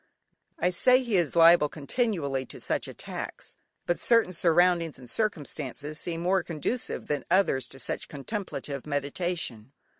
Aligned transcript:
I 0.57 0.71
say 0.71 1.03
he 1.03 1.15
is 1.15 1.35
liable 1.35 1.69
continually 1.69 2.43
to 2.47 2.59
such 2.59 2.87
attacks, 2.87 3.55
but 3.85 3.99
certain 3.99 4.33
surroundings, 4.33 4.97
and 4.97 5.07
circumstances 5.07 5.99
seem 5.99 6.21
more 6.21 6.41
conducive 6.41 7.05
than 7.05 7.23
others 7.29 7.67
to 7.67 7.77
such 7.77 8.07
contemplative 8.07 8.87
meditation. 8.87 9.73